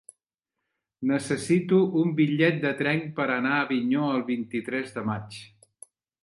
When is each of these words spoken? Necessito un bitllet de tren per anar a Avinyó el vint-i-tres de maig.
Necessito 1.09 1.81
un 2.03 2.13
bitllet 2.19 2.57
de 2.63 2.71
tren 2.79 3.03
per 3.19 3.27
anar 3.35 3.53
a 3.59 3.61
Avinyó 3.67 4.09
el 4.15 4.25
vint-i-tres 4.31 4.91
de 4.97 5.05
maig. 5.13 5.39